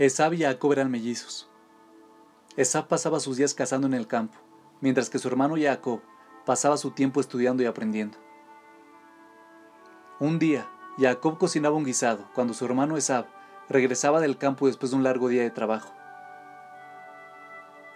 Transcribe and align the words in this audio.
Esab 0.00 0.32
y 0.32 0.38
Jacob 0.38 0.72
eran 0.72 0.90
mellizos. 0.90 1.46
Esab 2.56 2.88
pasaba 2.88 3.20
sus 3.20 3.36
días 3.36 3.52
cazando 3.52 3.86
en 3.86 3.92
el 3.92 4.06
campo, 4.06 4.38
mientras 4.80 5.10
que 5.10 5.18
su 5.18 5.28
hermano 5.28 5.56
Jacob 5.60 6.00
pasaba 6.46 6.78
su 6.78 6.92
tiempo 6.92 7.20
estudiando 7.20 7.62
y 7.62 7.66
aprendiendo. 7.66 8.16
Un 10.18 10.38
día, 10.38 10.70
Jacob 10.96 11.36
cocinaba 11.36 11.76
un 11.76 11.84
guisado 11.84 12.30
cuando 12.34 12.54
su 12.54 12.64
hermano 12.64 12.96
Esab 12.96 13.26
regresaba 13.68 14.22
del 14.22 14.38
campo 14.38 14.68
después 14.68 14.90
de 14.90 14.96
un 14.96 15.04
largo 15.04 15.28
día 15.28 15.42
de 15.42 15.50
trabajo. 15.50 15.92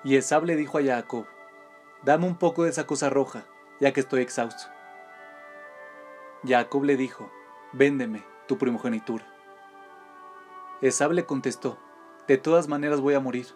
Y 0.05 0.17
Esab 0.17 0.45
le 0.45 0.57
dijo 0.57 0.77
a 0.77 0.83
Jacob, 0.83 1.25
dame 2.03 2.27
un 2.27 2.37
poco 2.37 2.65
de 2.65 2.71
esa 2.71 2.87
cosa 2.87 3.09
roja, 3.09 3.47
ya 3.81 3.95
que 3.95 4.01
estoy 4.01 4.21
exhausto. 4.21 4.65
Jacob 6.47 6.85
le 6.85 6.99
dijo, 6.99 7.33
véndeme 7.73 8.23
tu 8.47 8.59
primogenitura. 8.59 9.25
Esab 10.83 11.13
le 11.13 11.25
contestó, 11.25 11.79
de 12.27 12.39
todas 12.39 12.69
maneras 12.69 13.01
voy 13.01 13.15
a 13.15 13.21
morir, 13.21 13.47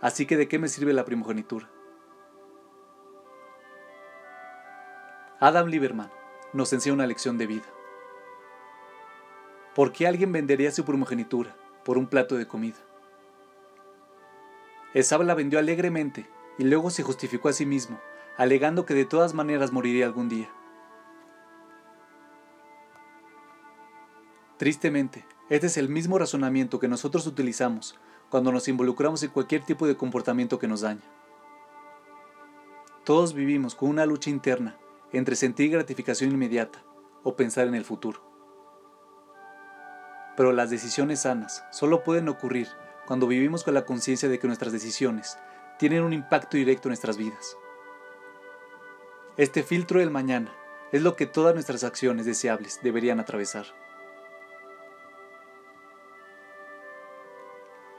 así 0.00 0.26
que 0.26 0.36
¿de 0.36 0.48
qué 0.48 0.58
me 0.58 0.68
sirve 0.68 0.92
la 0.92 1.04
primogenitura? 1.04 1.68
Adam 5.40 5.66
Lieberman 5.66 6.10
nos 6.52 6.72
enseña 6.72 6.94
una 6.94 7.06
lección 7.06 7.38
de 7.38 7.46
vida. 7.46 7.66
¿Por 9.74 9.92
qué 9.92 10.06
alguien 10.06 10.30
vendería 10.30 10.70
su 10.70 10.84
primogenitura 10.84 11.56
por 11.84 11.98
un 11.98 12.06
plato 12.06 12.36
de 12.36 12.46
comida? 12.46 12.78
Esab 14.94 15.22
la 15.22 15.34
vendió 15.34 15.58
alegremente 15.58 16.30
y 16.56 16.64
luego 16.64 16.90
se 16.90 17.02
justificó 17.02 17.48
a 17.48 17.52
sí 17.52 17.66
mismo, 17.66 18.00
alegando 18.36 18.86
que 18.86 18.94
de 18.94 19.04
todas 19.04 19.34
maneras 19.34 19.72
moriría 19.72 20.06
algún 20.06 20.28
día. 20.28 20.48
Tristemente, 24.56 25.26
este 25.50 25.66
es 25.66 25.76
el 25.76 25.88
mismo 25.88 26.18
razonamiento 26.18 26.78
que 26.78 26.88
nosotros 26.88 27.26
utilizamos 27.26 27.96
cuando 28.30 28.50
nos 28.50 28.66
involucramos 28.68 29.22
en 29.22 29.30
cualquier 29.30 29.62
tipo 29.62 29.86
de 29.86 29.96
comportamiento 29.96 30.58
que 30.58 30.68
nos 30.68 30.80
daña. 30.80 31.02
Todos 33.04 33.34
vivimos 33.34 33.74
con 33.74 33.90
una 33.90 34.06
lucha 34.06 34.30
interna 34.30 34.78
entre 35.12 35.36
sentir 35.36 35.70
gratificación 35.70 36.32
inmediata 36.32 36.82
o 37.22 37.36
pensar 37.36 37.68
en 37.68 37.74
el 37.74 37.84
futuro. 37.84 38.22
Pero 40.36 40.52
las 40.52 40.70
decisiones 40.70 41.22
sanas 41.22 41.64
solo 41.70 42.02
pueden 42.02 42.28
ocurrir 42.28 42.68
cuando 43.06 43.26
vivimos 43.26 43.62
con 43.62 43.74
la 43.74 43.84
conciencia 43.84 44.28
de 44.30 44.38
que 44.38 44.46
nuestras 44.46 44.72
decisiones 44.72 45.38
tienen 45.78 46.02
un 46.02 46.14
impacto 46.14 46.56
directo 46.56 46.88
en 46.88 46.90
nuestras 46.90 47.18
vidas. 47.18 47.58
Este 49.36 49.62
filtro 49.62 50.00
del 50.00 50.10
mañana 50.10 50.54
es 50.90 51.02
lo 51.02 51.16
que 51.16 51.26
todas 51.26 51.54
nuestras 51.54 51.84
acciones 51.84 52.24
deseables 52.24 52.80
deberían 52.82 53.20
atravesar. 53.20 53.66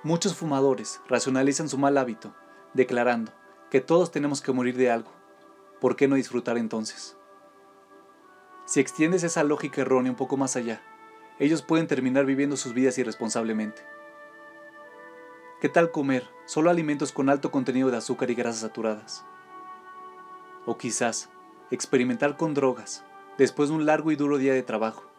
Muchos 0.05 0.35
fumadores 0.35 1.01
racionalizan 1.07 1.67
su 1.67 1.79
mal 1.79 1.97
hábito, 1.97 2.31
declarando 2.75 3.31
que 3.71 3.81
todos 3.81 4.11
tenemos 4.11 4.39
que 4.39 4.51
morir 4.51 4.77
de 4.77 4.91
algo. 4.91 5.11
¿Por 5.81 5.95
qué 5.95 6.07
no 6.07 6.13
disfrutar 6.13 6.59
entonces? 6.59 7.17
Si 8.67 8.79
extiendes 8.79 9.23
esa 9.23 9.43
lógica 9.43 9.81
errónea 9.81 10.11
un 10.11 10.15
poco 10.15 10.37
más 10.37 10.55
allá, 10.57 10.79
ellos 11.39 11.63
pueden 11.63 11.87
terminar 11.87 12.23
viviendo 12.27 12.55
sus 12.55 12.75
vidas 12.75 12.99
irresponsablemente. 12.99 13.81
¿Qué 15.59 15.69
tal 15.69 15.89
comer 15.89 16.29
solo 16.45 16.69
alimentos 16.69 17.11
con 17.11 17.27
alto 17.27 17.49
contenido 17.49 17.89
de 17.89 17.97
azúcar 17.97 18.29
y 18.29 18.35
grasas 18.35 18.61
saturadas? 18.61 19.25
O 20.67 20.77
quizás 20.77 21.31
experimentar 21.71 22.37
con 22.37 22.53
drogas 22.53 23.03
después 23.39 23.69
de 23.69 23.75
un 23.75 23.87
largo 23.87 24.11
y 24.11 24.15
duro 24.15 24.37
día 24.37 24.53
de 24.53 24.61
trabajo 24.61 25.14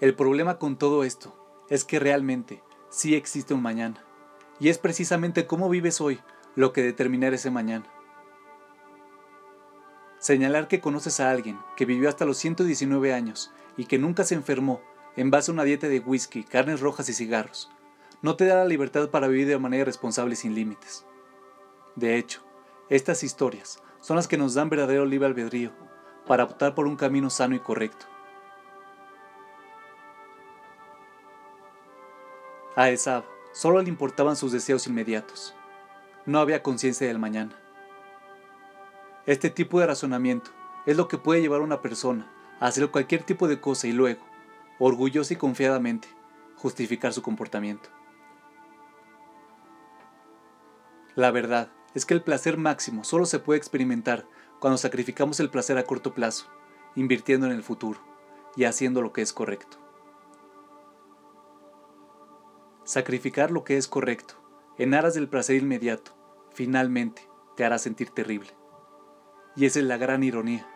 El 0.00 0.14
problema 0.14 0.58
con 0.58 0.78
todo 0.78 1.04
esto 1.04 1.36
es 1.68 1.84
que 1.84 1.98
realmente 1.98 2.62
sí 2.88 3.14
existe 3.14 3.52
un 3.52 3.60
mañana. 3.60 4.02
Y 4.58 4.70
es 4.70 4.78
precisamente 4.78 5.46
cómo 5.46 5.68
vives 5.68 6.00
hoy 6.00 6.20
lo 6.56 6.72
que 6.72 6.82
determinará 6.82 7.36
ese 7.36 7.50
mañana. 7.50 7.84
Señalar 10.18 10.68
que 10.68 10.80
conoces 10.80 11.20
a 11.20 11.30
alguien 11.30 11.58
que 11.76 11.84
vivió 11.84 12.08
hasta 12.08 12.24
los 12.24 12.38
119 12.38 13.12
años 13.12 13.52
y 13.76 13.84
que 13.84 13.98
nunca 13.98 14.24
se 14.24 14.34
enfermó 14.34 14.80
en 15.16 15.30
base 15.30 15.50
a 15.50 15.54
una 15.54 15.64
dieta 15.64 15.86
de 15.86 16.00
whisky, 16.00 16.44
carnes 16.44 16.80
rojas 16.80 17.10
y 17.10 17.12
cigarros, 17.12 17.70
no 18.22 18.36
te 18.36 18.46
da 18.46 18.56
la 18.56 18.64
libertad 18.64 19.10
para 19.10 19.28
vivir 19.28 19.48
de 19.48 19.58
manera 19.58 19.84
responsable 19.84 20.32
y 20.32 20.36
sin 20.36 20.54
límites. 20.54 21.04
De 21.94 22.16
hecho, 22.16 22.42
estas 22.88 23.22
historias 23.22 23.82
son 24.00 24.16
las 24.16 24.28
que 24.28 24.38
nos 24.38 24.54
dan 24.54 24.70
verdadero 24.70 25.04
libre 25.04 25.26
albedrío 25.26 25.72
para 26.26 26.44
optar 26.44 26.74
por 26.74 26.86
un 26.86 26.96
camino 26.96 27.28
sano 27.28 27.54
y 27.54 27.60
correcto. 27.60 28.06
A 32.76 32.88
Esab 32.90 33.24
solo 33.52 33.82
le 33.82 33.88
importaban 33.88 34.36
sus 34.36 34.52
deseos 34.52 34.86
inmediatos. 34.86 35.56
No 36.24 36.38
había 36.38 36.62
conciencia 36.62 37.08
del 37.08 37.18
mañana. 37.18 37.58
Este 39.26 39.50
tipo 39.50 39.80
de 39.80 39.86
razonamiento 39.86 40.52
es 40.86 40.96
lo 40.96 41.08
que 41.08 41.18
puede 41.18 41.40
llevar 41.40 41.60
a 41.60 41.64
una 41.64 41.82
persona 41.82 42.30
a 42.60 42.66
hacer 42.66 42.88
cualquier 42.90 43.24
tipo 43.24 43.48
de 43.48 43.60
cosa 43.60 43.88
y 43.88 43.92
luego, 43.92 44.20
orgullosa 44.78 45.34
y 45.34 45.36
confiadamente, 45.36 46.08
justificar 46.54 47.12
su 47.12 47.22
comportamiento. 47.22 47.90
La 51.16 51.32
verdad 51.32 51.70
es 51.94 52.06
que 52.06 52.14
el 52.14 52.22
placer 52.22 52.56
máximo 52.56 53.02
solo 53.02 53.26
se 53.26 53.40
puede 53.40 53.58
experimentar 53.58 54.26
cuando 54.60 54.78
sacrificamos 54.78 55.40
el 55.40 55.50
placer 55.50 55.76
a 55.76 55.82
corto 55.82 56.14
plazo, 56.14 56.46
invirtiendo 56.94 57.46
en 57.46 57.52
el 57.52 57.64
futuro 57.64 57.98
y 58.56 58.62
haciendo 58.62 59.02
lo 59.02 59.12
que 59.12 59.22
es 59.22 59.32
correcto. 59.32 59.79
Sacrificar 62.90 63.52
lo 63.52 63.62
que 63.62 63.76
es 63.76 63.86
correcto, 63.86 64.34
en 64.76 64.94
aras 64.94 65.14
del 65.14 65.28
placer 65.28 65.54
inmediato, 65.54 66.10
finalmente 66.52 67.22
te 67.56 67.64
hará 67.64 67.78
sentir 67.78 68.10
terrible. 68.10 68.50
Y 69.54 69.66
esa 69.66 69.78
es 69.78 69.84
la 69.84 69.96
gran 69.96 70.24
ironía. 70.24 70.68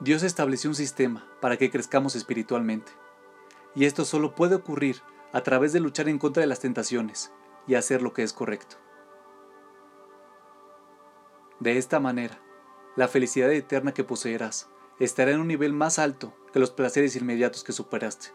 Dios 0.00 0.22
estableció 0.22 0.70
un 0.70 0.74
sistema 0.74 1.30
para 1.42 1.58
que 1.58 1.70
crezcamos 1.70 2.16
espiritualmente. 2.16 2.90
Y 3.74 3.84
esto 3.84 4.06
solo 4.06 4.34
puede 4.34 4.54
ocurrir 4.54 5.02
a 5.34 5.42
través 5.42 5.74
de 5.74 5.80
luchar 5.80 6.08
en 6.08 6.18
contra 6.18 6.40
de 6.40 6.46
las 6.46 6.60
tentaciones 6.60 7.34
y 7.66 7.74
hacer 7.74 8.00
lo 8.00 8.14
que 8.14 8.22
es 8.22 8.32
correcto. 8.32 8.76
De 11.60 11.76
esta 11.76 12.00
manera, 12.00 12.40
la 12.96 13.08
felicidad 13.08 13.52
eterna 13.52 13.92
que 13.92 14.04
poseerás 14.04 14.70
estará 14.98 15.32
en 15.32 15.40
un 15.40 15.48
nivel 15.48 15.74
más 15.74 15.98
alto 15.98 16.32
que 16.52 16.58
los 16.58 16.70
placeres 16.70 17.16
inmediatos 17.16 17.64
que 17.64 17.72
superaste. 17.72 18.28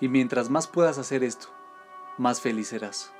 Y 0.00 0.08
mientras 0.08 0.50
más 0.50 0.66
puedas 0.66 0.98
hacer 0.98 1.24
esto, 1.24 1.48
más 2.18 2.40
feliz 2.40 2.68
serás. 2.68 3.12